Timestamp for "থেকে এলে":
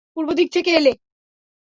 0.53-0.91